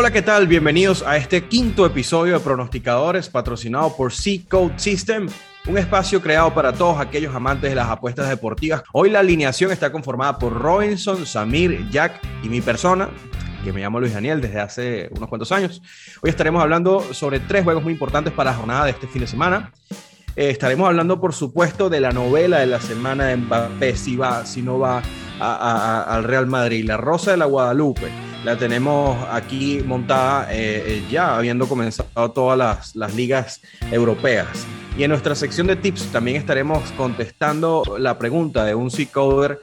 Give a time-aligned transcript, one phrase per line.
[0.00, 0.46] Hola, ¿qué tal?
[0.46, 5.26] Bienvenidos a este quinto episodio de Pronosticadores patrocinado por C Code System,
[5.66, 8.84] un espacio creado para todos aquellos amantes de las apuestas deportivas.
[8.92, 13.08] Hoy la alineación está conformada por Robinson, Samir, Jack y mi persona,
[13.64, 15.82] que me llamo Luis Daniel desde hace unos cuantos años.
[16.22, 19.26] Hoy estaremos hablando sobre tres juegos muy importantes para la jornada de este fin de
[19.26, 19.72] semana.
[20.36, 24.46] Eh, estaremos hablando, por supuesto, de la novela de la semana de Mbappé, si va,
[24.46, 25.02] si no va
[25.40, 31.36] al Real Madrid, La Rosa de la Guadalupe la tenemos aquí montada eh, eh, ya
[31.36, 33.60] habiendo comenzado todas las, las, ligas
[33.90, 34.46] europeas.
[34.96, 39.60] Y en nuestra sección de tips también estaremos contestando la pregunta de un C-Coder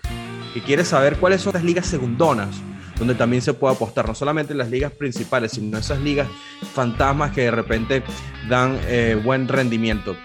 [0.53, 2.55] que quiere saber cuáles son las ligas segundonas,
[2.97, 6.27] donde también se puede apostar, no solamente las ligas principales, sino esas ligas
[6.73, 8.03] fantasmas que de repente
[8.47, 10.15] dan eh, buen rendimiento.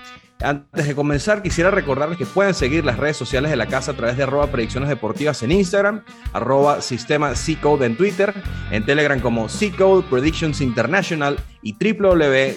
[0.42, 3.94] Antes de comenzar, quisiera recordarles que pueden seguir las redes sociales de la casa a
[3.94, 8.32] través de arroba predicciones deportivas en Instagram, arroba sistema C-Code en Twitter,
[8.70, 12.56] en Telegram como C-Code Predictions International y www.ccode.mx.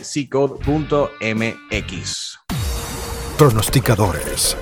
[3.38, 4.56] Pronosticadores.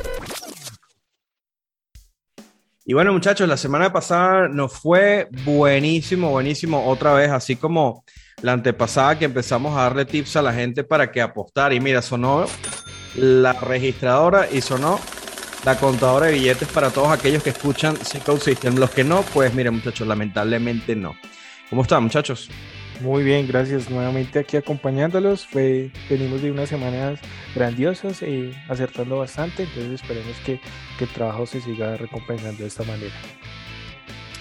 [2.84, 8.04] Y bueno, muchachos, la semana pasada nos fue buenísimo, buenísimo otra vez, así como
[8.42, 11.72] la antepasada que empezamos a darle tips a la gente para que apostar.
[11.74, 12.48] Y mira, sonó
[13.16, 15.00] la registradora y sonó
[15.66, 18.76] la contadora de billetes para todos aquellos que escuchan C-Code System.
[18.78, 21.16] Los que no, pues miren muchachos, lamentablemente no.
[21.70, 22.50] ¿Cómo están muchachos?
[23.02, 25.48] Muy bien, gracias nuevamente aquí acompañándolos.
[25.54, 27.20] venimos de unas semanas
[27.56, 30.60] grandiosas y acertando bastante, entonces esperemos que,
[30.98, 33.16] que el trabajo se siga recompensando de esta manera.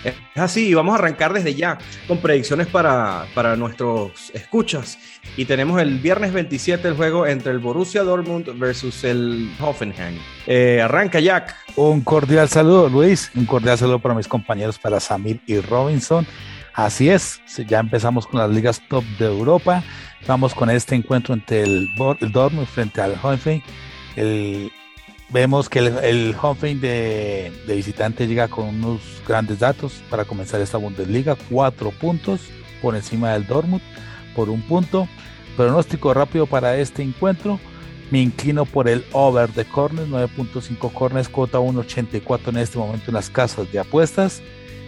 [0.04, 4.98] Es así, y vamos a arrancar desde ya con predicciones para, para nuestros escuchas.
[5.36, 10.18] Y tenemos el viernes 27 el juego entre el Borussia Dortmund versus el Hoffenheim.
[10.46, 11.54] Eh, arranca Jack.
[11.76, 16.26] Un cordial saludo Luis, un cordial saludo para mis compañeros, para Samir y Robinson.
[16.72, 19.82] Así es, ya empezamos con las ligas top de Europa.
[20.26, 23.62] Vamos con este encuentro entre el, Dortmund frente al Hoffenheim.
[24.16, 24.72] El
[25.32, 26.36] Vemos que el, el
[26.80, 32.40] de, visitante llega con unos grandes datos para comenzar esta Bundesliga, cuatro puntos
[32.82, 33.82] por encima del Dortmund,
[34.34, 35.08] por un punto.
[35.56, 37.60] Pronóstico rápido para este encuentro.
[38.10, 43.14] Me inclino por el over de corners, 9.5 corners, cuota 1.84 en este momento en
[43.14, 44.42] las casas de apuestas.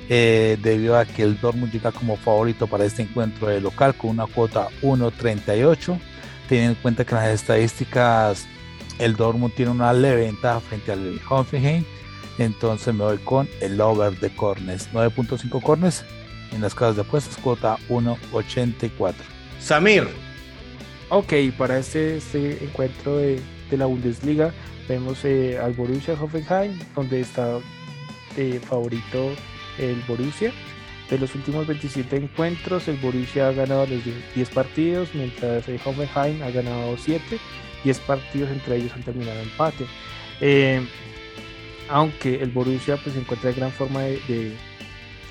[0.09, 4.11] Eh, debido a que el Dortmund llega como favorito para este encuentro de local con
[4.11, 6.01] una cuota 1.38.
[6.49, 8.49] Teniendo en cuenta que las estadísticas
[9.03, 11.85] el Dortmund tiene una leve ventaja frente al Hoffenheim.
[12.39, 14.89] Entonces me voy con el over de cornes.
[14.93, 16.05] 9.5 cornes
[16.53, 19.15] en las casas de apuestas, cuota 1.84.
[19.61, 20.09] Samir.
[21.09, 23.41] Ok, para este, este encuentro de,
[23.73, 24.53] la Bundesliga
[24.87, 27.59] vemos eh, al Borussia Hoffenheim, donde está
[28.37, 29.31] de favorito
[29.79, 30.53] el Borussia.
[31.11, 34.01] De los últimos 27 encuentros, el Borussia ha ganado los
[34.35, 37.39] 10 partidos, mientras el Hoffenheim ha ganado 7
[37.85, 39.87] 10 partidos entre ellos han terminado empate.
[40.41, 40.87] Eh,
[41.89, 44.53] aunque el Borussia pues, se encuentra en gran forma de,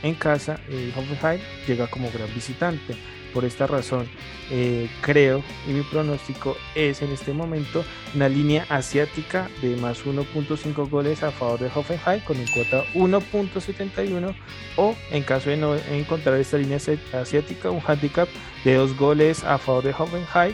[0.03, 2.95] en casa, el Hoffenheim llega como gran visitante.
[3.34, 4.09] Por esta razón,
[4.50, 10.90] eh, creo y mi pronóstico es en este momento una línea asiática de más 1.5
[10.90, 14.35] goles a favor de Hoffenheim con un cuota 1.71
[14.75, 16.79] o en caso de no encontrar esta línea
[17.13, 18.28] asiática un handicap
[18.66, 20.53] de 2 goles a favor de Hoffenheim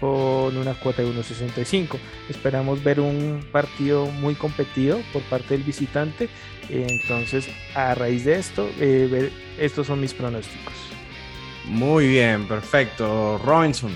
[0.00, 1.98] con una cuota de 1.65.
[2.28, 6.28] Esperamos ver un partido muy competido por parte del visitante.
[6.68, 10.74] Entonces, a raíz de esto, eh, estos son mis pronósticos.
[11.64, 13.38] Muy bien, perfecto.
[13.44, 13.92] Robinson.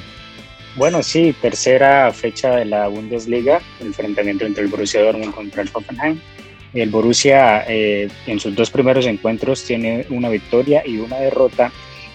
[0.77, 5.71] Bueno, sí, tercera fecha de la Bundesliga, el enfrentamiento entre el Borussia Dortmund contra el
[5.73, 6.21] Hoffenheim.
[6.73, 11.73] El Borussia eh, en sus dos primeros encuentros tiene una victoria y una derrota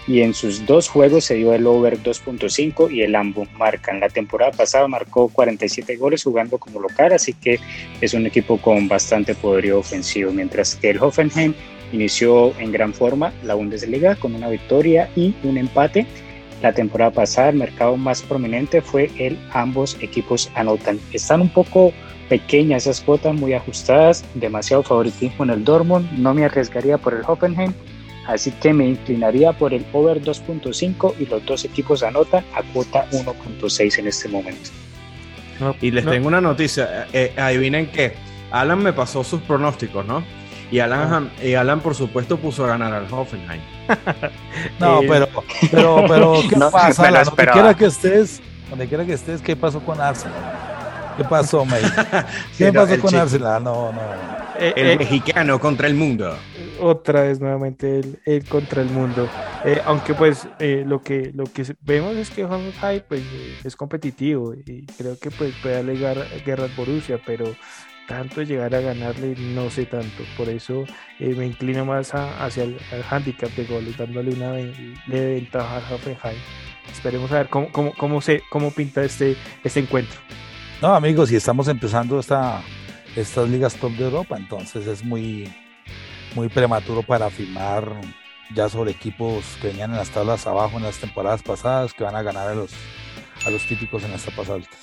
[0.08, 4.00] y en sus dos juegos se dio el over 2.5 y el AMBO marcan.
[4.00, 7.60] La temporada pasada marcó 47 goles jugando como local, así que
[8.02, 11.54] es un equipo con bastante poderío ofensivo, mientras que el Hoffenheim
[11.92, 16.06] inició en gran forma la Bundesliga con una victoria y un empate.
[16.62, 21.00] La temporada pasada el mercado más prominente fue el ambos equipos anotan.
[21.12, 21.94] Están un poco
[22.30, 27.22] pequeñas esas cuotas, muy ajustadas, demasiado favoritismo en el Dortmund, no me arriesgaría por el
[27.28, 27.74] Hoffenheim
[28.28, 33.08] Así que me inclinaría por el over 2.5 y los dos equipos anotan a cuota
[33.12, 34.72] 1.6 en este momento.
[35.82, 37.08] y les tengo una noticia.
[37.14, 38.14] Eh, eh, adivinen qué.
[38.52, 40.24] Alan me pasó sus pronósticos, ¿no?
[40.72, 43.62] Y Alan, y Alan, por supuesto, puso a ganar al Hoffenheim.
[44.80, 45.30] no, pero,
[45.72, 47.12] pero, pero, ¿qué pasa?
[47.12, 50.34] Donde quiera que estés, donde quiera que estés, ¿qué pasó con Arsenal?
[51.18, 51.82] ¿Qué pasó, May?
[52.58, 53.64] ¿Qué pasó con Arsenal?
[53.64, 54.02] No, no.
[54.60, 56.36] El, mexicano contra el mundo.
[56.80, 59.28] Otra vez nuevamente el, contra el mundo.
[59.64, 63.76] Eh, aunque pues eh, lo que lo que vemos es que Hoffenheim pues eh, es
[63.76, 67.46] competitivo y creo que pues puede alegar guerra al Borussia, pero
[68.08, 70.24] tanto llegar a ganarle no sé tanto.
[70.38, 70.86] Por eso
[71.20, 72.78] me inclino más hacia el,
[73.10, 74.54] handicap de goles, dándole una
[75.08, 76.40] leve ventaja a Hoffenheim.
[76.92, 80.20] Esperemos a ver cómo, cómo, cómo, se, cómo pinta este, este encuentro.
[80.82, 82.62] No, amigos, y estamos empezando esta,
[83.16, 85.50] estas ligas top de Europa, entonces es muy
[86.36, 87.92] muy prematuro para afirmar
[88.54, 92.16] ya sobre equipos que venían en las tablas abajo en las temporadas pasadas que van
[92.16, 92.72] a ganar a los,
[93.46, 94.78] a los típicos en las etapas altas.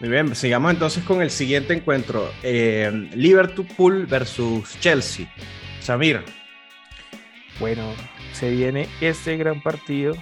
[0.00, 2.30] Muy bien, sigamos entonces con el siguiente encuentro.
[2.42, 5.26] Eh, Liverpool versus Chelsea.
[5.80, 6.22] Samir.
[7.58, 7.82] Bueno,
[8.32, 10.14] se viene este gran partido,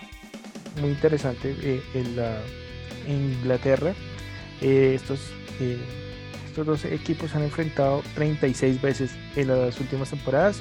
[0.81, 2.41] muy interesante eh, en la
[3.07, 3.93] Inglaterra.
[4.63, 5.21] Eh, estos
[6.57, 10.61] estos dos equipos han enfrentado 36 veces en las últimas temporadas,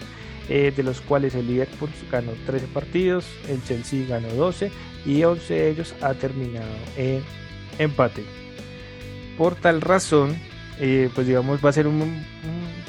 [0.50, 4.71] eh, de los cuales el Liverpool ganó 13 partidos, el Chelsea ganó 12
[5.06, 7.24] y 11 de ellos ha terminado en
[7.80, 8.25] empate.
[9.38, 10.36] Por tal razón,
[10.81, 12.25] eh, pues digamos, va a ser un,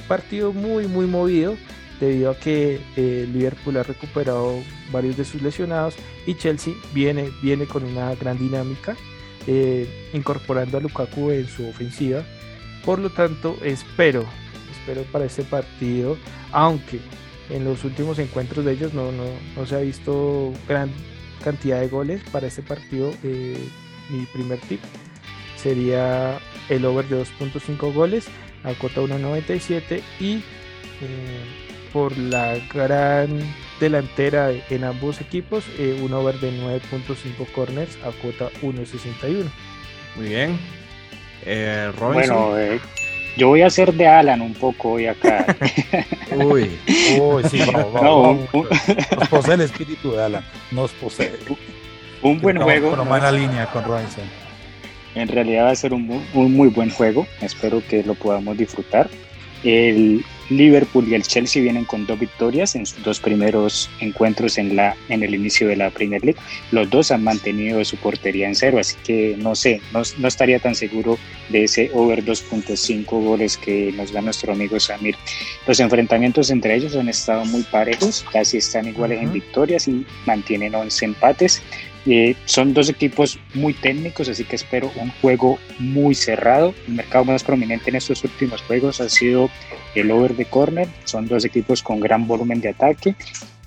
[0.08, 1.56] partido muy, muy movido
[2.00, 4.54] debido a que eh, Liverpool ha recuperado
[4.90, 5.94] varios de sus lesionados
[6.26, 8.96] y Chelsea viene, viene con una gran dinámica,
[10.12, 12.24] incorporando a Lukaku en su ofensiva
[12.86, 14.24] por lo tanto, espero,
[14.70, 16.16] espero para este partido,
[16.52, 17.00] aunque
[17.50, 20.90] en los últimos encuentros de ellos no, no, se ha visto gran
[21.44, 23.12] cantidad de goles para este partido.
[23.24, 23.58] Eh,
[24.08, 24.80] mi primer tip
[25.56, 26.38] sería
[26.68, 28.28] el over de 2.5 goles
[28.62, 30.42] a cuota 1.97 y eh,
[31.92, 33.40] por la gran
[33.80, 39.44] delantera en ambos equipos, eh, un over de 9.5 corners a cuota 1.61.
[40.16, 40.58] Muy bien,
[41.46, 42.80] eh, bueno, eh,
[43.36, 45.46] yo voy a hacer de Alan un poco hoy acá.
[46.36, 46.70] uy,
[47.20, 48.70] uy, sí, vamos, vamos,
[49.18, 51.32] Nos posee el espíritu de Alan, nos posee.
[52.22, 52.96] Un buen juego.
[52.96, 54.24] Con mala línea con Robinson.
[55.14, 57.26] En realidad va a ser un, un muy buen juego.
[57.40, 59.08] Espero que lo podamos disfrutar.
[59.64, 64.76] El, Liverpool y el Chelsea vienen con dos victorias en sus dos primeros encuentros en,
[64.76, 66.40] la, en el inicio de la Premier League.
[66.70, 70.58] Los dos han mantenido su portería en cero, así que no sé, no, no estaría
[70.58, 75.16] tan seguro de ese over 2.5 goles que nos da nuestro amigo Samir.
[75.66, 80.74] Los enfrentamientos entre ellos han estado muy parejos, casi están iguales en victorias y mantienen
[80.74, 81.62] 11 empates.
[82.06, 86.72] Eh, son dos equipos muy técnicos, así que espero un juego muy cerrado.
[86.86, 89.50] El mercado más prominente en estos últimos juegos ha sido
[89.96, 90.88] el over de corner.
[91.04, 93.16] Son dos equipos con gran volumen de ataque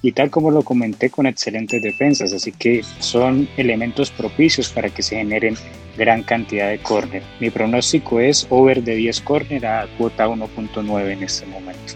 [0.01, 5.01] y tal como lo comenté con excelentes defensas, así que son elementos propicios para que
[5.01, 5.55] se generen
[5.97, 7.21] gran cantidad de corner.
[7.41, 11.93] Mi pronóstico es over de 10 corner a cuota 1.9 en este momento.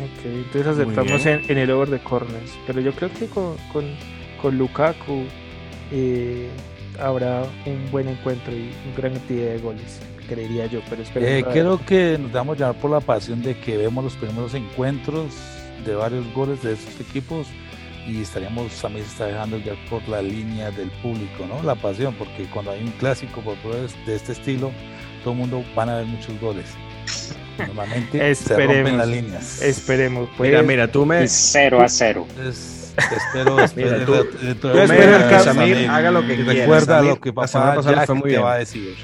[0.00, 3.84] Ok, entonces aceptamos en, el over de corners, pero yo creo que con, con,
[4.40, 5.26] con Lukaku
[5.92, 6.48] eh,
[6.98, 10.80] habrá un buen encuentro y una gran cantidad de goles, creería yo.
[10.88, 14.54] Pero eh, creo que nos damos llamar por la pasión de que vemos los primeros
[14.54, 15.34] encuentros
[15.84, 17.46] de varios goles de estos equipos
[18.06, 21.62] y estaríamos también está dejando ya por la línea del público, ¿no?
[21.62, 24.72] La pasión, porque cuando hay un clásico por de este estilo,
[25.22, 26.66] todo el mundo van a ver muchos goles.
[27.58, 29.62] Normalmente se rompen las líneas.
[29.62, 30.28] Esperemos.
[30.36, 30.50] Pues.
[30.50, 31.26] Mira, mira, tú me.
[31.28, 32.26] 0 a 0.
[33.16, 34.24] Espero, espero,
[34.60, 36.52] tú, espero que Samir haga lo que quiera.
[36.52, 38.40] Recuerda lo que papá fue muy bien.
[38.40, 38.96] te va a decir.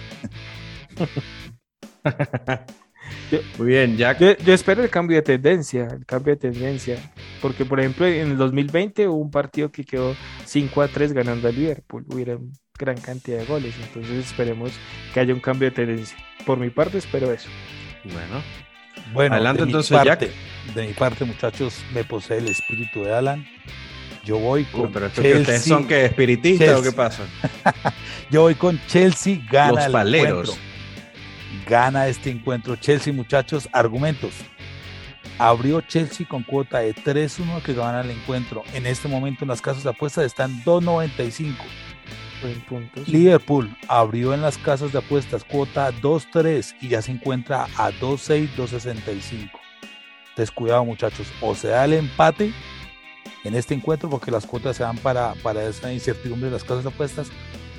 [3.59, 4.21] muy bien, Jack.
[4.21, 6.97] Yo, yo, espero el cambio de tendencia, el cambio de tendencia.
[7.41, 11.49] Porque, por ejemplo, en el 2020 hubo un partido que quedó 5 a 3 ganando
[11.49, 12.05] a Liverpool.
[12.09, 12.38] Hubiera
[12.79, 13.75] gran cantidad de goles.
[13.83, 14.73] Entonces esperemos
[15.12, 16.17] que haya un cambio de tendencia.
[16.47, 17.49] Por mi parte, espero eso.
[18.05, 18.43] Bueno.
[19.12, 20.29] Bueno, adelante entonces, Jack.
[20.75, 23.47] De mi parte, muchachos, me posee el espíritu de Alan.
[24.25, 24.93] Yo voy con.
[24.93, 27.25] pero Chelsea, que ustedes son que espiritistas o qué pasa?
[28.31, 30.59] Yo voy con Chelsea, gana Los paleros.
[31.67, 32.77] Gana este encuentro.
[32.77, 34.33] Chelsea, muchachos, argumentos.
[35.39, 38.65] Abrió Chelsea con cuota de 3-1 que gana el encuentro.
[38.75, 41.55] En este momento en las casas de apuestas están 2.95.
[43.07, 48.51] Liverpool abrió en las casas de apuestas cuota 2-3 y ya se encuentra a 2-6,
[48.57, 49.51] 2-65.
[50.37, 52.53] Descuidado muchachos, o se da el empate
[53.45, 56.85] en este encuentro porque las cuotas se dan para, para esa incertidumbre de las casas
[56.85, 57.28] de apuestas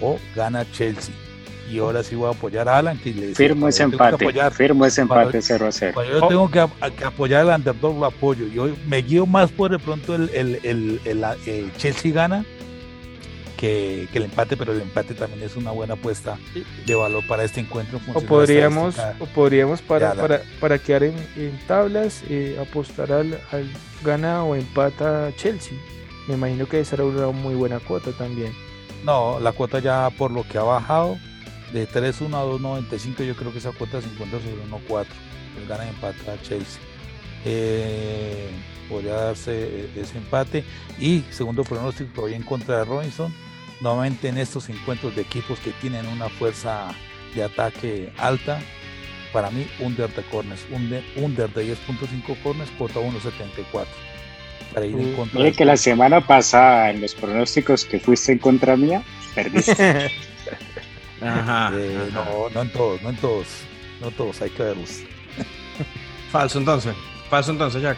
[0.02, 1.14] o gana Chelsea.
[1.70, 2.98] Y ahora sí voy a apoyar a Alan.
[2.98, 6.04] Que le firmo ese empate, firmo ese empate 0 a 0.
[6.04, 8.48] yo tengo que, apoyar al underdog, lo apoyo.
[8.48, 11.00] Yo me guío más por de pronto el, el, el,
[11.46, 12.44] el Chelsea gana
[13.60, 16.38] que, que el empate, pero el empate también es una buena apuesta
[16.86, 18.00] de valor para este encuentro.
[18.08, 23.38] en O podríamos, o podríamos para, para, para quedar en, en tablas, eh, apostar al,
[23.52, 23.70] al
[24.02, 25.78] gana o empata Chelsea.
[26.30, 28.54] Me imagino que esa era una muy buena cuota también.
[29.04, 31.18] No, la cuota ya por lo que ha bajado
[31.74, 35.06] de 3.1 a 2.95, yo creo que esa cuota se encuentra sobre 1.4.
[35.58, 36.82] El gana y empata a Chelsea.
[37.44, 38.52] Eh,
[38.88, 40.64] podría darse eh, ese empate.
[40.98, 43.34] Y segundo pronóstico, voy en contra de Robinson.
[43.82, 46.94] Nuevamente en estos encuentros de equipos que tienen una fuerza
[47.34, 48.60] de ataque alta,
[49.32, 50.66] para mí, under de corners.
[50.72, 53.86] Under, under de 10.5 corners, cuota 1.74.
[54.74, 58.00] Para ir en Uh, contra Mire de que la semana pasada en los pronósticos que
[58.00, 59.02] fuiste en contra mía,
[59.34, 60.12] perdiste.
[61.22, 61.72] Ajá.
[61.74, 62.30] Eh, ajá.
[62.32, 63.48] no, no en todos, no en todos,
[64.00, 65.02] no todos, hay que verlos.
[66.32, 66.96] Falso entonces.
[67.30, 67.98] Falso entonces, Jack.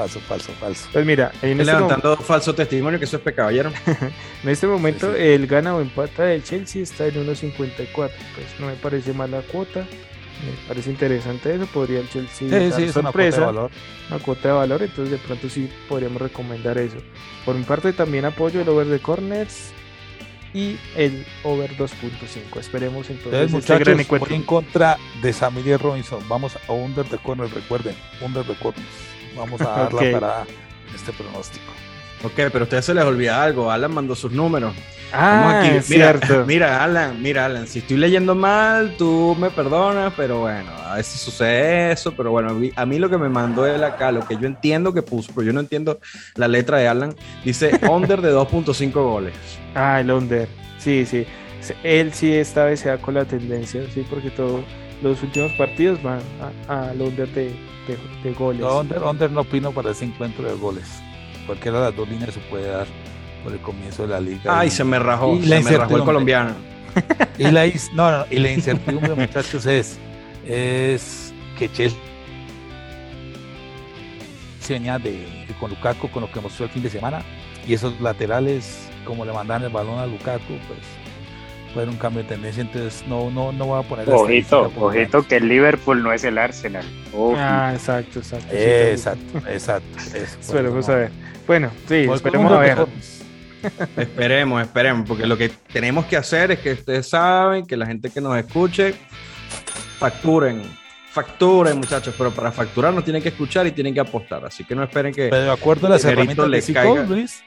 [0.00, 0.88] Falso, falso, falso.
[0.92, 3.72] Pues mira, en este, Levantando falso testimonio, que eso es pecado, ¿oyeron?
[4.42, 5.22] En este momento Sí, sí.
[5.26, 7.92] el gana o empata del Chelsea está en 1.54.
[7.94, 8.10] Pues
[8.58, 9.80] no me parece mala cuota.
[9.80, 11.66] Me parece interesante eso.
[11.66, 13.70] Podría el Chelsea Sí, dar sí, es una cuota de sorpresa, valor.
[14.08, 14.82] una cuota de valor.
[14.82, 16.96] Entonces de pronto sí podríamos recomendar eso.
[17.44, 19.72] Por mi parte también apoyo el over de corners
[20.54, 22.58] y el over 2.5.
[22.58, 24.30] Esperemos entonces Entonces, este gran encuentro.
[24.30, 26.26] voy en contra de Samir Robinson.
[26.28, 28.86] Vamos a under de corner, recuerden, under de corners.
[29.36, 30.44] Vamos a darla para
[30.94, 31.72] este pronóstico.
[32.22, 33.70] Ok, pero a ustedes se les olvida algo.
[33.70, 34.74] Alan mandó sus números.
[35.12, 35.70] Ah, aquí.
[35.70, 36.44] Mira, cierto.
[36.46, 41.20] mira, Alan, mira, Alan, si estoy leyendo mal, tú me perdonas, pero bueno, a veces
[41.20, 44.46] sucede eso, pero bueno, a mí, lo que me mandó él acá, lo que yo
[44.46, 45.98] entiendo que puso, pero yo no entiendo
[46.34, 49.34] la letra de Alan, dice under de 2.5 goles.
[49.74, 50.48] Ah, el under.
[50.78, 51.26] Sí, sí.
[51.82, 54.62] Él sí esta vez se da con la tendencia, sí, porque todos
[55.02, 56.20] los últimos partidos van
[56.68, 57.44] a- al under de,
[57.86, 58.60] de- de goles.
[58.60, 60.84] No, under, under no opino para ese encuentro de goles.
[61.46, 62.86] Cualquiera de las dos líneas se puede dar
[63.42, 64.58] por el comienzo de la liga.
[64.60, 66.04] Ay, Y- se me rajó, Y se la me rajó el incertidumbre.
[66.04, 66.54] colombiano.
[67.38, 69.98] Y la, no, no, y la incertidumbre, muchachos, es,
[70.46, 71.98] es que Chelsea
[74.60, 75.12] se venía de,
[75.48, 77.22] de con Lukaku, con lo que mostró el fin de semana,
[77.66, 80.80] y esos laterales, como le mandan el balón a Lukaku, pues
[81.72, 85.22] fue un cambio de tendencia, entonces no, no, no voy a poner Ojito, por ojito
[85.26, 86.84] que el Liverpool no es el Arsenal.
[87.12, 87.40] Ojito.
[87.40, 88.48] Ah, exacto, exacto.
[88.50, 89.98] sí, Exacto, exacto.
[90.14, 91.00] eso, por Esperemos eso a no.
[91.00, 91.10] ver.
[91.46, 92.86] Bueno, sí, esperemos a ver.
[93.96, 98.08] Esperemos, esperemos, porque lo que tenemos que hacer es que ustedes saben, que la gente
[98.08, 98.94] que nos escuche,
[99.98, 100.62] facturen,
[101.10, 104.74] facturen muchachos, pero para facturar no tienen que escuchar y tienen que apostar, así que
[104.74, 105.28] no esperen que...
[105.28, 107.02] Pero de acuerdo a las herramientas le de Zico, caiga.
[107.02, 107.44] Luis,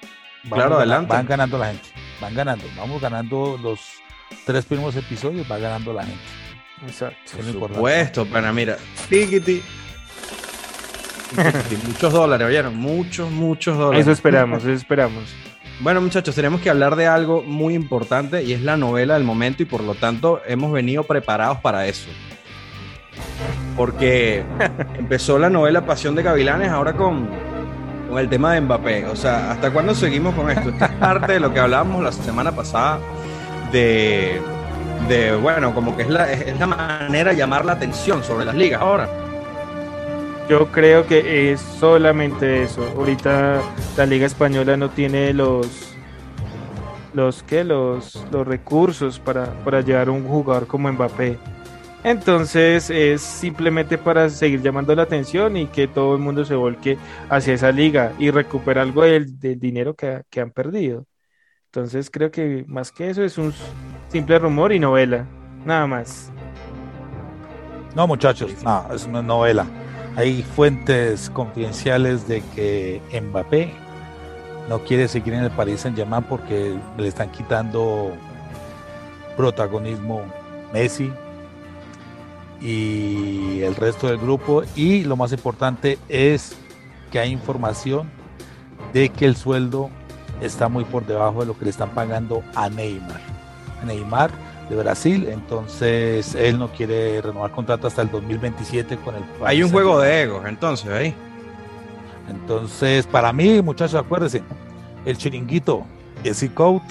[0.49, 1.13] Claro, adelante.
[1.13, 1.87] Van ganando la gente,
[2.19, 3.79] van ganando, vamos ganando los
[4.45, 6.23] tres primeros episodios, va ganando la gente.
[6.85, 7.17] Exacto.
[7.39, 8.77] Es Por supuesto, pero mira,
[9.09, 9.61] tiquiti.
[11.33, 14.01] Tiquiti, muchos dólares, oyeron, muchos, muchos dólares.
[14.01, 15.23] Eso esperamos, eso esperamos.
[15.79, 19.63] Bueno, muchachos, tenemos que hablar de algo muy importante y es la novela del momento
[19.63, 22.09] y por lo tanto hemos venido preparados para eso.
[23.75, 24.43] Porque
[24.97, 27.27] empezó la novela Pasión de Gavilanes ahora con,
[28.07, 29.05] con el tema de Mbappé.
[29.07, 30.69] O sea, ¿hasta cuándo seguimos con esto?
[30.69, 32.99] Esta es parte de lo que hablábamos la semana pasada
[33.73, 34.41] de,
[34.97, 38.55] de bueno, como que es la, es la manera de llamar la atención sobre las
[38.55, 39.17] ligas ahora.
[40.45, 42.93] Yo creo que es solamente eso.
[42.95, 45.99] Ahorita la Liga Española no tiene los
[47.11, 51.43] los los, los recursos para, para llevar un jugador como Mbappé.
[52.03, 57.01] Entonces es simplemente para seguir llamando la atención y que todo el mundo se volque
[57.29, 61.05] hacia esa liga y recupere algo del, del dinero que, que han perdido.
[61.75, 63.51] Entonces creo que más que eso es un
[64.09, 65.25] simple rumor y novela,
[65.65, 66.29] nada más.
[67.95, 69.65] No, muchachos, no, es una novela.
[70.15, 73.73] Hay fuentes confidenciales de que Mbappé
[74.69, 78.11] no quiere seguir en el Paris Saint Germain porque le están quitando
[79.35, 80.21] protagonismo
[80.71, 81.11] Messi
[82.61, 84.61] y el resto del grupo.
[84.75, 86.55] Y lo más importante es
[87.11, 88.11] que hay información
[88.93, 89.89] de que el sueldo
[90.41, 93.21] está muy por debajo de lo que le están pagando a Neymar.
[93.81, 94.31] A Neymar
[94.69, 99.71] de Brasil, entonces él no quiere renovar contrato hasta el 2027 con el Hay un
[99.71, 101.13] juego de egos, entonces, ahí.
[102.29, 104.41] Entonces, para mí, muchachos, acuérdense,
[105.05, 105.83] el chiringuito,
[106.23, 106.83] ese Coat,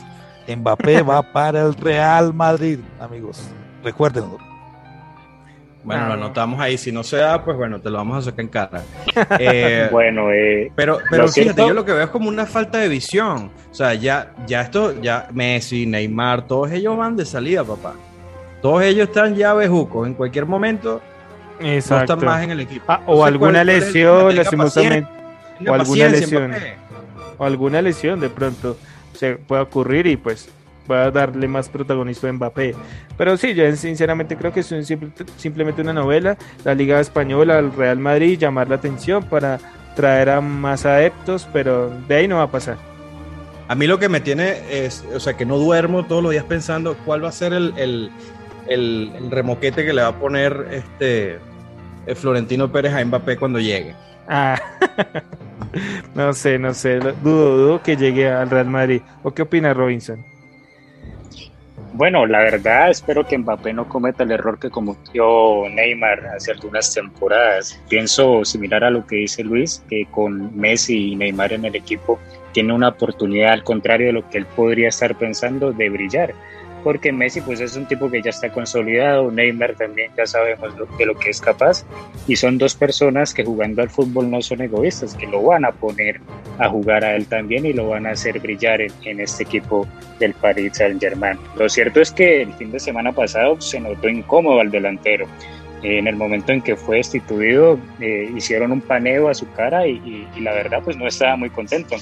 [0.46, 3.42] Mbappé va para el Real Madrid, amigos.
[3.82, 4.51] Recuérdenlo.
[5.84, 6.78] Bueno, lo anotamos ahí.
[6.78, 8.82] Si no se da, pues bueno, te lo vamos a sacar en cara.
[9.38, 12.88] Eh, Bueno, eh, Pero, pero fíjate, yo lo que veo es como una falta de
[12.88, 13.50] visión.
[13.70, 17.94] O sea, ya, ya esto, ya Messi, Neymar, todos ellos van de salida, papá.
[18.60, 20.06] Todos ellos están ya bejucos.
[20.06, 21.00] En cualquier momento
[21.60, 22.12] no Exacto.
[22.14, 22.84] están más en el equipo.
[22.88, 25.08] Ah, o Entonces, alguna ¿cuál- cuál es el lesión, lastimosamente.
[25.68, 26.52] o alguna lesión.
[27.38, 28.76] O alguna lesión de pronto.
[29.14, 30.48] se pueda ocurrir y pues
[30.86, 32.74] pueda darle más protagonismo a Mbappé.
[33.16, 34.74] Pero sí, yo sinceramente creo que es
[35.36, 39.58] simplemente una novela, la Liga Española, el Real Madrid, llamar la atención para
[39.94, 42.76] traer a más adeptos, pero de ahí no va a pasar.
[43.68, 46.44] A mí lo que me tiene es, o sea, que no duermo todos los días
[46.44, 48.10] pensando cuál va a ser el, el,
[48.66, 51.38] el, remoquete que le va a poner este
[52.14, 53.94] Florentino Pérez a Mbappé cuando llegue.
[54.28, 54.60] Ah,
[56.14, 59.02] no sé, no sé, dudo, dudo que llegue al Real Madrid.
[59.22, 60.31] ¿O qué opina Robinson?
[61.94, 66.92] Bueno, la verdad espero que Mbappé no cometa el error que cometió Neymar hace algunas
[66.94, 67.78] temporadas.
[67.90, 72.18] Pienso similar a lo que dice Luis, que con Messi y Neymar en el equipo
[72.52, 76.34] tiene una oportunidad, al contrario de lo que él podría estar pensando, de brillar
[76.82, 81.06] porque Messi pues es un tipo que ya está consolidado, Neymar también ya sabemos de
[81.06, 81.84] lo que es capaz
[82.26, 85.72] y son dos personas que jugando al fútbol no son egoístas, que lo van a
[85.72, 86.20] poner
[86.58, 89.86] a jugar a él también y lo van a hacer brillar en, este equipo
[90.18, 91.38] del Paris Saint Germain.
[91.56, 95.26] Lo cierto es que el fin de semana pasado se notó incómodo al delantero.
[95.82, 100.28] En el momento en que fue destituido, eh, hicieron un paneo a su cara y,
[100.36, 101.96] y la verdad pues no estaba muy contento.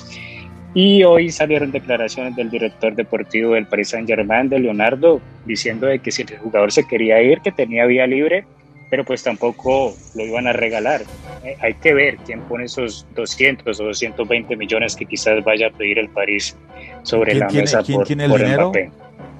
[0.73, 5.99] Y hoy salieron declaraciones del director deportivo del Paris Saint Germain, de Leonardo, diciendo de
[5.99, 8.45] que si el jugador se quería ir, que tenía vía libre,
[8.89, 11.03] pero pues tampoco lo iban a regalar.
[11.45, 15.71] Eh, hay que ver quién pone esos 200 o 220 millones que quizás vaya a
[15.71, 16.57] pedir el París
[17.03, 18.73] sobre la mesa ¿quién tiene el dinero?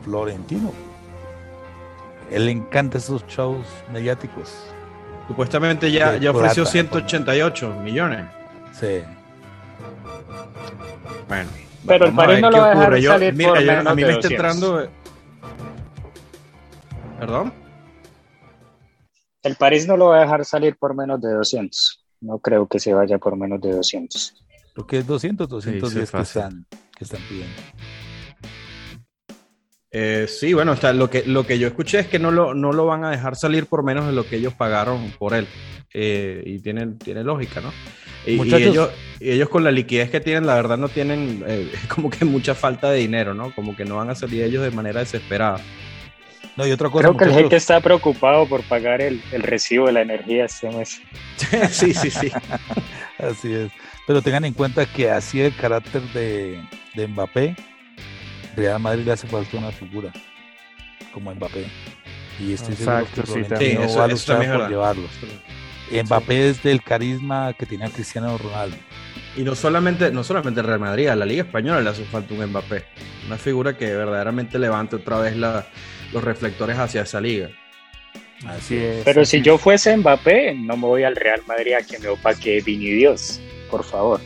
[0.03, 0.73] Florentino.
[2.33, 4.67] Él le encanta esos shows mediáticos.
[5.29, 8.25] Supuestamente ya, ya ofreció 188 millones.
[8.73, 9.03] Sí.
[11.31, 11.49] Bueno,
[11.87, 14.29] pero el París no lo va a dejar salir por menos a mí me está
[14.29, 14.91] entrando.
[17.21, 17.53] ¿Perdón?
[19.45, 22.05] El París no lo va a dejar salir por menos de 200.
[22.23, 24.45] No creo que se vaya por menos de 200.
[24.75, 26.67] Lo que es 200, 210 que, están,
[26.99, 27.55] que están pidiendo.
[29.93, 32.73] Eh, sí, bueno, está, lo, que, lo que yo escuché es que no lo, no
[32.73, 35.47] lo van a dejar salir por menos de lo que ellos pagaron por él.
[35.93, 37.73] Eh, y tiene, tiene lógica, ¿no?
[38.25, 42.25] Y, ellos, ellos, con la liquidez que tienen, la verdad no tienen eh, como que
[42.25, 43.53] mucha falta de dinero, ¿no?
[43.55, 45.59] Como que no van a salir ellos de manera desesperada.
[46.57, 47.09] No, y otra cosa.
[47.09, 50.71] Creo que el jeque está preocupado por pagar el, el recibo de la energía este
[50.71, 51.01] mes.
[51.71, 52.31] sí, sí, sí.
[53.19, 53.73] así es.
[54.07, 56.61] Pero tengan en cuenta que así el carácter de,
[56.95, 57.57] de Mbappé,
[58.61, 60.13] Real Madrid le hace falta una figura
[61.13, 61.67] como Mbappé.
[62.39, 65.11] Y estoy Exacto, seguro que sí, eso, va a luchar por llevarlos.
[65.91, 68.77] Mbappé es del carisma que tenía Cristiano Ronaldo.
[69.37, 72.35] Y no solamente, no solamente el Real Madrid, a la Liga Española le hace falta
[72.35, 72.85] un Mbappé.
[73.27, 77.51] Una figura que verdaderamente levante otra vez los reflectores hacia esa liga.
[78.47, 79.05] Así es.
[79.05, 82.61] Pero si yo fuese Mbappé, no me voy al Real Madrid a que me opaque
[82.61, 84.21] Vini Dios, por favor.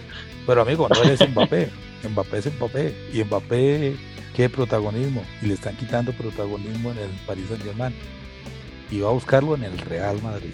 [0.47, 1.69] Pero amigo, no eres Mbappé.
[2.09, 2.95] Mbappé es Mbappé.
[3.13, 3.97] Y Mbappé,
[4.35, 5.25] ¿qué protagonismo?
[5.43, 7.95] Y le están quitando protagonismo en el Paris Saint Germain.
[8.91, 10.53] Y va a buscarlo en el Real Madrid.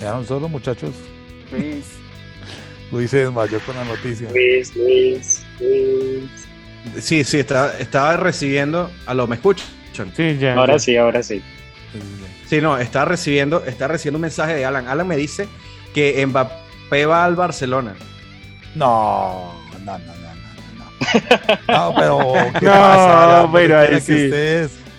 [0.00, 0.94] ¿Ya solo, muchachos?
[1.52, 1.84] Luis.
[2.92, 4.28] Luis se desmayó con la noticia.
[4.30, 7.04] Luis, Luis, Luis.
[7.04, 8.90] Sí, sí, estaba, estaba recibiendo.
[9.06, 9.66] ¿A lo me escuchan?
[10.16, 10.54] Sí, ya.
[10.54, 11.42] Ahora sí, ahora sí.
[12.48, 14.88] Sí, no, está recibiendo, está recibiendo un mensaje de Alan.
[14.88, 15.46] Alan me dice
[15.94, 17.94] que Mbappé va al Barcelona.
[18.74, 19.52] No,
[19.84, 20.19] no, no,
[21.68, 23.48] no, pero ¿qué no, pasa?
[23.52, 24.30] pero ahí sí.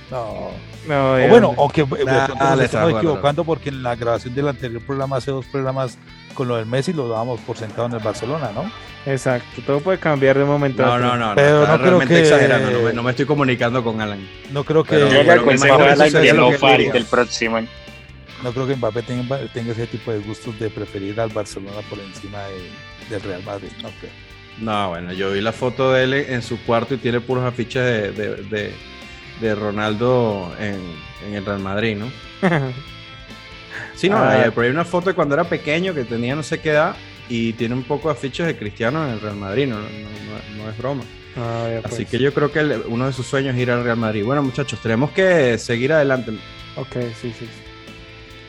[0.10, 0.52] No.
[0.88, 4.82] No, o bueno, o que nah, le estamos equivocando porque en la grabación del anterior
[4.84, 5.98] programa, hace dos programas
[6.34, 8.72] con lo del Messi, lo dábamos por sentado en el Barcelona, ¿no?
[9.06, 12.22] Exacto, todo puede cambiar de momento no, No, no, pero no, creo que...
[12.22, 14.28] exagerando, no me, no me, estoy comunicando con Alan.
[14.52, 14.96] No creo que...
[14.96, 17.60] Pero, yo le aconsejo a Alan que no falte el próximo
[18.44, 22.00] No creo que Mbappé tenga, tenga, ese tipo de gustos de preferir al Barcelona por
[22.00, 22.70] encima de,
[23.10, 24.31] del Real Madrid, no creo.
[24.60, 27.84] No, bueno, yo vi la foto de él en su cuarto y tiene puros afiches
[27.84, 28.74] de, de
[29.42, 30.80] de Ronaldo en,
[31.34, 32.12] el Real Madrid, ¿no?
[33.96, 34.52] sí, no, ah.
[34.56, 36.96] hay, una foto de cuando era pequeño que tenía no sé qué edad
[37.28, 40.78] y tiene un poco de afiches de Cristiano en el Real Madrid, no, no, es
[40.78, 41.04] broma.
[41.38, 42.10] Ah, Así pues.
[42.10, 44.24] que yo creo que uno de sus sueños es ir al Real Madrid.
[44.24, 46.34] Bueno, muchachos, tenemos que seguir adelante.
[46.76, 47.48] Ok, sí, sí.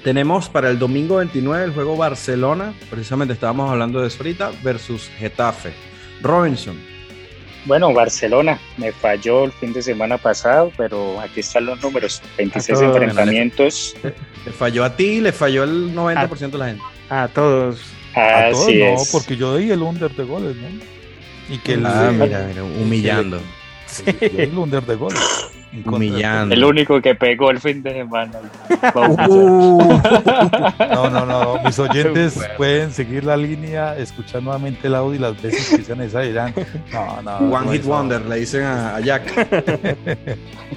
[0.02, 5.08] Tenemos para el domingo 29 el juego Barcelona, precisamente estábamos hablando de eso ahorita, versus
[5.16, 5.91] Getafe.
[6.22, 6.76] Robinson,
[7.64, 12.80] bueno, Barcelona me falló el fin de semana pasado, pero aquí están los números: 26
[12.80, 13.94] enfrentamientos.
[14.44, 16.82] Le, falló a ti, le falló el 90% de la gente.
[17.08, 17.80] A todos.
[18.14, 20.68] a todos no, porque yo di el under de goles, ¿no?
[21.54, 23.40] Y que ah, mira, mira, humillando.
[24.20, 25.20] el, el under de goles.
[25.84, 26.54] Humillando.
[26.54, 28.32] El único que pegó el fin de semana.
[28.94, 30.00] Uh.
[30.78, 31.62] no, no, no.
[31.64, 35.98] Mis oyentes pueden seguir la línea, escuchar nuevamente el audio y las veces que sean
[35.98, 36.54] necesarias dirán,
[36.92, 37.56] no, no.
[37.56, 39.22] One Hit Wonder, le dicen a, a Jack.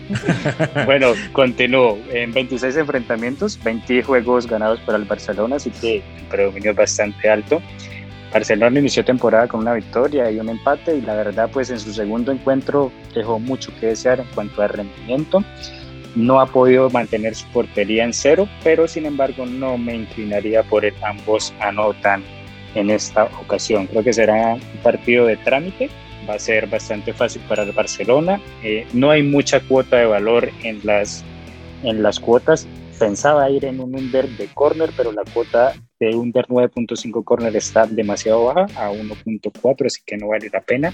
[0.85, 1.97] bueno, continúo.
[2.11, 7.29] En 26 enfrentamientos, 20 juegos ganados para el Barcelona, así que el predominio es bastante
[7.29, 7.61] alto.
[8.33, 11.93] Barcelona inició temporada con una victoria y un empate y la verdad pues en su
[11.93, 15.43] segundo encuentro dejó mucho que desear en cuanto a rendimiento.
[16.15, 20.85] No ha podido mantener su portería en cero, pero sin embargo no me inclinaría por
[20.85, 22.23] el ambos anotan
[22.73, 23.87] en esta ocasión.
[23.87, 25.89] Creo que será un partido de trámite,
[26.29, 28.39] va a ser bastante fácil para el Barcelona.
[28.63, 31.23] Eh, no hay mucha cuota de valor en las,
[31.83, 32.67] en las cuotas.
[32.99, 37.85] Pensaba ir en un under de corner, pero la cuota de under 9.5 corner está
[37.85, 40.93] demasiado baja, a 1.4, así que no vale la pena.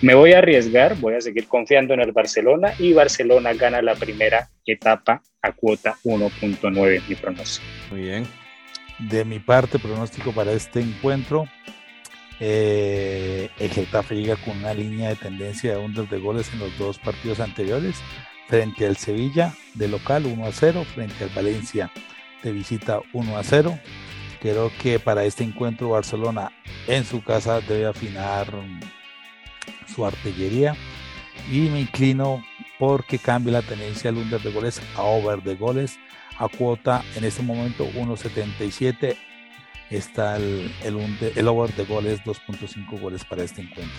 [0.00, 3.94] Me voy a arriesgar, voy a seguir confiando en el Barcelona y Barcelona gana la
[3.94, 7.66] primera etapa a cuota 1.9, mi pronóstico.
[7.90, 8.26] Muy bien.
[8.98, 11.46] De mi parte, pronóstico para este encuentro,
[12.40, 16.76] eh, el Getafe llega con una línea de tendencia de under de goles en los
[16.78, 17.96] dos partidos anteriores,
[18.48, 21.90] frente al Sevilla de local 1 a 0, frente al Valencia
[22.42, 23.78] de visita 1 a 0.
[24.40, 26.52] Creo que para este encuentro Barcelona
[26.86, 28.46] en su casa debe afinar
[29.92, 30.76] su artillería
[31.50, 32.44] y me inclino
[32.78, 35.98] porque cambie la tendencia al under de goles a over de goles
[36.38, 39.16] a cuota en este momento 1.77
[39.90, 43.96] está el, el, over de goles 2.5 goles para este encuentro.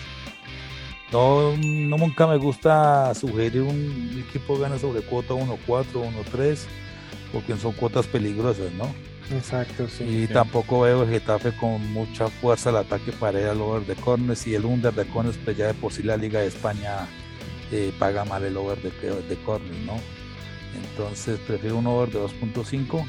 [1.12, 5.56] No, no, nunca me gusta sugerir un equipo gana sobre cuota 1-4,
[5.94, 6.58] 1-3,
[7.32, 8.92] porque son cuotas peligrosas, ¿no?
[9.34, 10.04] Exacto, sí.
[10.04, 13.94] Y tampoco veo el Getafe con mucha fuerza al ataque para ir al over de
[13.94, 17.06] corners y el under de corners, pues ya de por sí la Liga de España
[17.72, 19.94] eh, paga mal el over de, de corners, ¿no?
[20.74, 23.04] Entonces prefiero un over de 2.5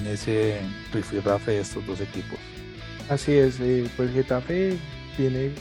[0.00, 0.60] en ese
[0.92, 2.38] rifirrafe de estos dos equipos.
[3.08, 4.76] Así es, eh, pues Getafe
[5.16, 5.52] tiene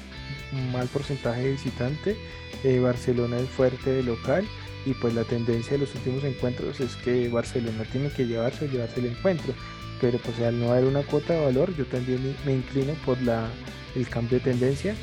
[0.71, 2.17] mal porcentaje de visitante,
[2.63, 4.45] eh, Barcelona es fuerte de local
[4.85, 8.67] y pues la tendencia de los últimos encuentros es que Barcelona tiene que llevarse o
[8.67, 9.53] llevarse el encuentro,
[10.01, 13.49] pero pues al no haber una cuota de valor yo también me inclino por la,
[13.95, 14.95] el cambio de tendencia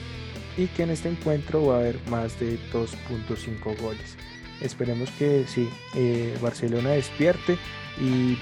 [0.57, 4.17] y que en este encuentro va a haber más de 2.5 goles.
[4.61, 7.57] Esperemos que sí, eh, Barcelona despierte
[7.99, 8.37] y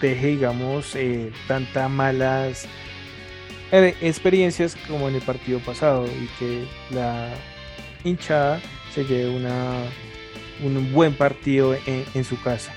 [0.00, 2.66] deje, digamos, eh, tantas malas
[4.00, 7.30] experiencias como en el partido pasado y que la
[8.04, 8.60] hinchada
[8.94, 9.82] se lleve una,
[10.62, 12.72] un buen partido en, su casa.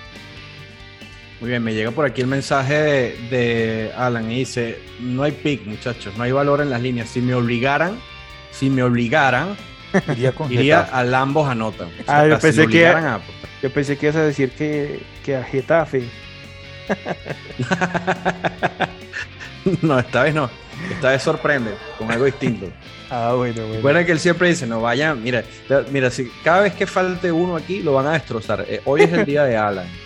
[1.39, 5.67] Muy bien, me llega por aquí el mensaje de, Alan y dice, no hay pick
[5.67, 7.09] muchachos, no hay valor en las líneas.
[7.09, 7.99] Si me obligaran,
[8.51, 9.55] si me obligaran,
[10.09, 11.89] iría, con iría al ambos anotan.
[12.07, 12.91] ah, yo pensé, que,
[13.61, 16.05] yo pensé que ibas a decir que, que a Getafe.
[19.81, 20.49] no, esta vez no.
[20.91, 22.67] Esta vez sorprende con algo distinto.
[23.09, 23.75] Ah, bueno, bueno.
[23.75, 25.41] Recuerda que él siempre dice, no vayan, mira,
[25.91, 28.65] mira, si cada vez que falte uno aquí lo van a destrozar.
[28.67, 29.87] Eh, hoy es el día de Alan.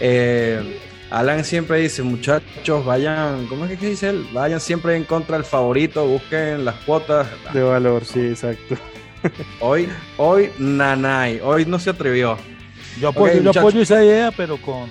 [0.00, 4.26] Eh, Alan siempre dice, muchachos, vayan, ¿cómo es que dice él?
[4.32, 7.28] Vayan siempre en contra del favorito, busquen las cuotas.
[7.54, 8.76] De valor, sí, exacto.
[9.60, 12.36] Hoy, hoy, nanay, hoy no se atrevió.
[13.00, 14.90] Yo apoyo, yo apoyo esa idea, pero con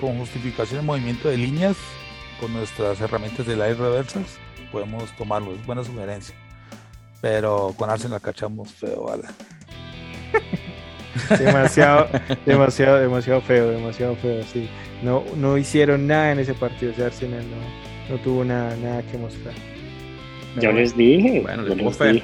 [0.00, 1.76] con justificación en movimiento de líneas,
[2.40, 4.38] con nuestras herramientas de live reversals,
[4.70, 5.52] podemos tomarlo.
[5.52, 6.34] Es buena sugerencia.
[7.20, 9.24] Pero con Arsenal cachamos feo, ¿vale?
[11.38, 12.08] demasiado,
[12.46, 14.68] demasiado, demasiado feo, demasiado feo, sí.
[15.02, 19.18] No, no hicieron nada en ese partido, o Arsenal no, no tuvo nada, nada que
[19.18, 19.54] mostrar.
[20.60, 22.22] Yo les dije, bueno, le tuvo fe.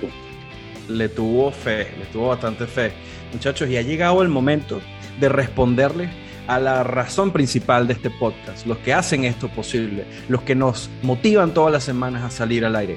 [0.88, 2.92] Le tuvo fe, le tuvo bastante fe.
[3.32, 4.80] Muchachos, y ha llegado el momento
[5.18, 6.08] de responderle
[6.46, 10.90] a la razón principal de este podcast, los que hacen esto posible, los que nos
[11.02, 12.96] motivan todas las semanas a salir al aire,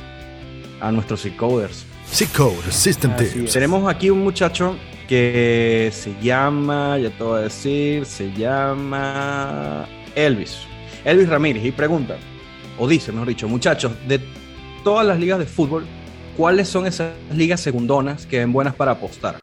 [0.81, 1.85] a nuestros C-Coders.
[2.11, 3.13] C-Code System
[3.51, 4.75] Tenemos aquí un muchacho
[5.07, 10.59] que se llama, ya te voy a decir, se llama Elvis.
[11.05, 12.17] Elvis Ramírez y pregunta,
[12.77, 14.19] o dice, mejor dicho, muchachos, de
[14.83, 15.85] todas las ligas de fútbol,
[16.35, 19.39] ¿cuáles son esas ligas segundonas que ven buenas para apostar?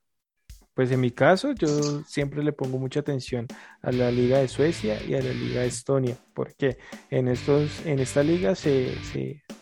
[0.74, 3.46] Pues en mi caso, yo siempre le pongo mucha atención
[3.80, 6.78] a la Liga de Suecia y a la Liga de Estonia, porque
[7.10, 8.92] en, estos, en esta liga se,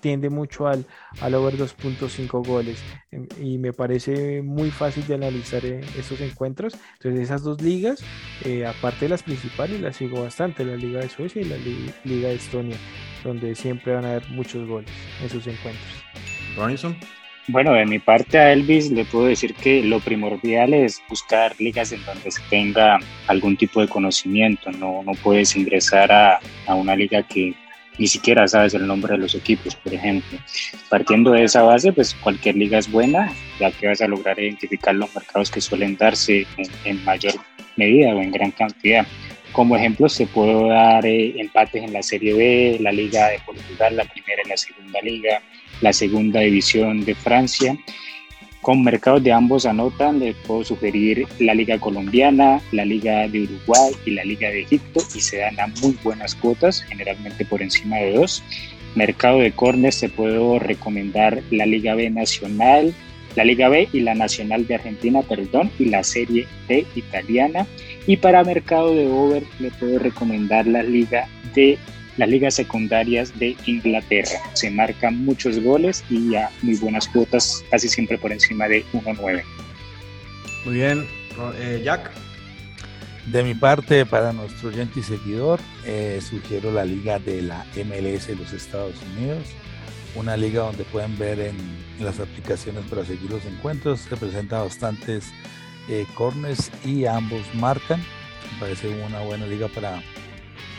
[0.00, 0.86] tiende mucho al,
[1.20, 6.74] al over 2.5 goles em, y me parece muy fácil de analizar eh, esos encuentros.
[6.94, 8.02] Entonces, esas dos ligas,
[8.44, 11.56] eh, aparte de las principales, las sigo bastante: la Liga de Suecia y la
[12.04, 12.76] Liga de Estonia,
[13.22, 14.90] donde siempre van a haber muchos goles
[15.22, 16.04] en sus encuentros.
[16.56, 16.96] Robinson.
[17.48, 21.90] Bueno, de mi parte a Elvis le puedo decir que lo primordial es buscar ligas
[21.90, 24.70] en donde se tenga algún tipo de conocimiento.
[24.70, 27.52] No, no puedes ingresar a, a una liga que
[27.98, 30.38] ni siquiera sabes el nombre de los equipos, por ejemplo.
[30.88, 34.94] Partiendo de esa base, pues cualquier liga es buena, ya que vas a lograr identificar
[34.94, 37.34] los mercados que suelen darse en, en mayor
[37.76, 39.06] medida o en gran cantidad.
[39.52, 43.96] Como ejemplo, se puede dar eh, empates en la Serie B, la Liga de Portugal,
[43.96, 45.42] la primera y la segunda liga,
[45.82, 47.76] la segunda división de Francia.
[48.62, 53.92] Con mercados de ambos anotan, les puedo sugerir la Liga Colombiana, la Liga de Uruguay
[54.06, 57.96] y la Liga de Egipto y se dan a muy buenas cuotas, generalmente por encima
[57.96, 58.40] de dos.
[58.94, 62.94] Mercado de corners te puedo recomendar la Liga B Nacional,
[63.34, 67.66] la Liga B y la Nacional de Argentina, perdón, y la Serie D italiana.
[68.06, 71.78] Y para mercado de over le puedo recomendar la Liga de
[72.16, 74.38] las ligas secundarias de Inglaterra.
[74.54, 79.42] Se marcan muchos goles y a muy buenas cuotas, casi siempre por encima de 1.9.
[80.64, 81.06] Muy bien,
[81.58, 82.10] eh, Jack.
[83.26, 88.26] De mi parte, para nuestro oyente y seguidor, eh, sugiero la liga de la MLS
[88.26, 89.44] de los Estados Unidos,
[90.16, 91.56] una liga donde pueden ver en,
[91.98, 95.32] en las aplicaciones para seguir los encuentros, se presenta bastantes
[95.88, 98.00] eh, corners y ambos marcan.
[98.52, 100.02] Me parece una buena liga para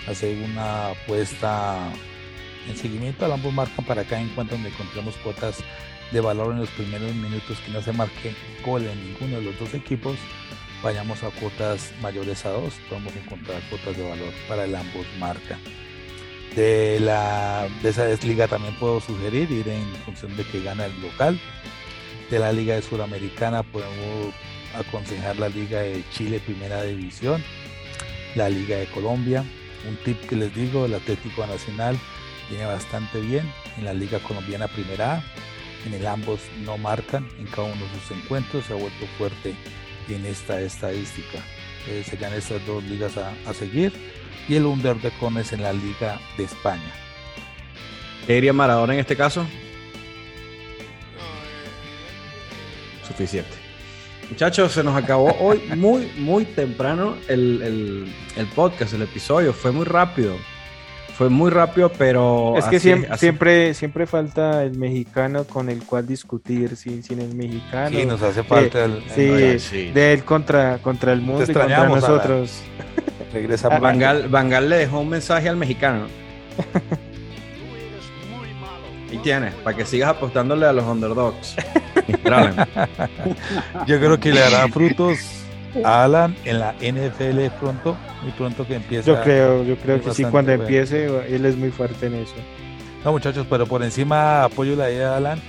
[0.07, 1.91] hacer una apuesta
[2.67, 3.31] en seguimiento.
[3.31, 5.63] Ambos marcan para cada encuentro donde encontremos cuotas
[6.11, 8.35] de valor en los primeros minutos que no se marque
[8.65, 10.17] gol en ninguno de los dos equipos.
[10.83, 15.57] Vayamos a cuotas mayores a dos, podemos encontrar cuotas de valor para el ambos marca.
[16.55, 21.01] De, la, de esa liga también puedo sugerir ir en función de que gana el
[21.01, 21.39] local.
[22.29, 24.33] De la liga de Suramericana podemos
[24.75, 27.43] aconsejar la liga de Chile Primera División,
[28.35, 29.43] la liga de Colombia,
[29.87, 31.97] un tip que les digo, el Atlético Nacional
[32.49, 35.23] viene bastante bien en la Liga Colombiana Primera A.
[35.85, 39.53] En el ambos no marcan en cada uno de sus encuentros, se ha vuelto fuerte
[40.07, 41.39] en esta estadística.
[41.89, 43.91] Eh, serían estas dos ligas a, a, seguir
[44.47, 46.93] y el Under de Cones en la Liga de España.
[48.25, 49.45] ¿Qué diría Maradona en este caso?
[53.05, 53.62] Suficiente.
[54.29, 59.53] Muchachos, se nos acabó hoy muy, muy temprano el, el, el, podcast, el episodio.
[59.53, 60.35] Fue muy rápido.
[61.17, 62.55] Fue muy rápido, pero.
[62.57, 63.19] Es que así, siempre, así...
[63.19, 67.95] siempre, siempre, falta el mexicano con el cual discutir sin, sin el mexicano.
[67.95, 69.03] Sí, nos hace falta el.
[69.13, 69.91] Sí, el, sí.
[69.91, 72.63] de él contra, contra el mundo y contra nosotros.
[73.31, 76.07] Regresa a Bangal, Bangal le dejó un mensaje al mexicano.
[79.11, 81.55] Ahí tienes, para que sigas apostándole a los underdogs.
[83.87, 85.19] Yo creo que le dará frutos
[85.83, 89.09] a Alan en la NFL pronto, muy pronto que empiece.
[89.09, 90.63] Yo creo, yo creo que sí, cuando bueno.
[90.63, 92.35] empiece, él es muy fuerte en eso.
[93.03, 95.41] No, muchachos, pero por encima apoyo la idea de Alan,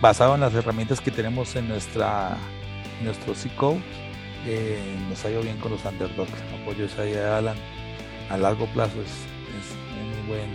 [0.00, 2.36] basado en las herramientas que tenemos en nuestra
[2.98, 3.80] en nuestro C-Code.
[4.46, 6.32] Eh, nos ha ido bien con los underdogs.
[6.62, 7.56] Apoyo esa idea de Alan.
[8.30, 9.10] A largo plazo es,
[9.58, 10.50] es muy, buen,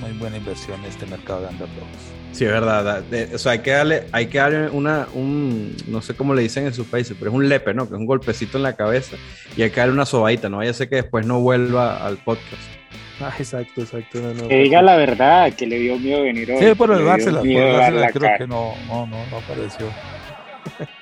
[0.00, 2.18] muy buena inversión este mercado de underdogs.
[2.32, 3.02] Sí, es verdad.
[3.34, 6.66] O sea, hay que darle, hay que darle una, un, no sé cómo le dicen
[6.66, 7.88] en su país, pero es un lepe, ¿no?
[7.88, 9.16] Que es un golpecito en la cabeza
[9.56, 10.58] y hay que darle una sobadita, ¿no?
[10.58, 12.62] Vaya a ser que después no vuelva al podcast.
[13.20, 14.20] Ah, exacto, exacto.
[14.20, 16.58] No, no, que diga la verdad, que le dio miedo venir hoy.
[16.58, 18.38] Sí, por el dársela, por el dársela creo cara.
[18.38, 19.86] que no, no, no, no apareció.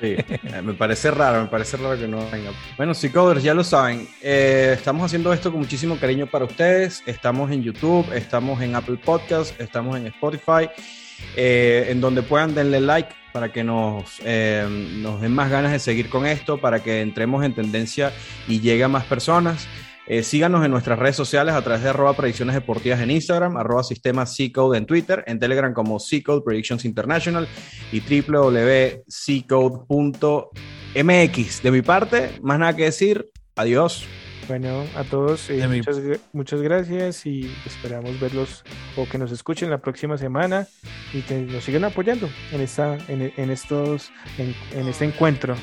[0.01, 0.17] Sí,
[0.63, 2.51] me parece raro, me parece raro que no venga.
[2.77, 4.09] Bueno, sí, coders, ya lo saben.
[4.23, 7.03] Eh, estamos haciendo esto con muchísimo cariño para ustedes.
[7.07, 10.69] Estamos en YouTube, estamos en Apple Podcast, estamos en Spotify.
[11.35, 14.67] Eh, en donde puedan denle like para que nos, eh,
[14.99, 18.13] nos den más ganas de seguir con esto, para que entremos en tendencia
[18.49, 19.67] y llegue a más personas.
[20.09, 23.83] Eh, síganos en nuestras redes sociales a través de arroba predicciones deportivas en Instagram, arroba
[23.83, 27.49] sistema C-Code en Twitter, en Telegram como C-Code Predictions International
[27.91, 29.03] y www.ccode.mx.
[31.63, 34.07] De mi parte, más nada que decir, adiós.
[34.47, 36.01] Bueno, a todos eh, muchas,
[36.33, 38.63] muchas gracias y esperamos verlos
[38.97, 40.69] o que nos escuchen la próxima semana
[41.13, 45.57] y que nos sigan apoyando en esta, en, en estos, en, en, este encuentro.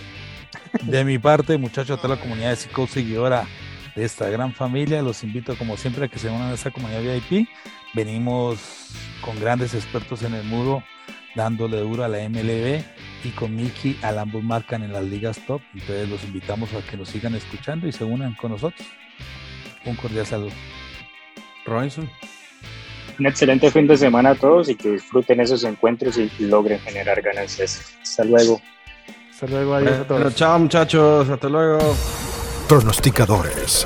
[0.82, 3.48] De mi parte, muchachos, a toda la comunidad de Psico seguidora
[3.96, 7.02] de esta gran familia, los invito como siempre a que se unan a esta comunidad
[7.02, 7.48] VIP.
[7.94, 8.60] Venimos
[9.22, 10.84] con grandes expertos en el muro
[11.36, 12.82] dándole duro a la MLB
[13.24, 15.62] y con Miki al ambos marcan en las ligas top.
[15.74, 18.88] Entonces los invitamos a que nos sigan escuchando y se unan con nosotros.
[19.86, 20.52] Un cordial saludo.
[21.66, 22.10] Robinson.
[23.20, 27.22] Un excelente fin de semana a todos y que disfruten esos encuentros y logren generar
[27.22, 27.94] ganancias.
[28.02, 28.60] Hasta luego.
[29.32, 30.22] Hasta luego, adiós a todos.
[30.22, 31.96] Bueno, chao muchachos, hasta luego.
[32.74, 33.86] Pronosticadores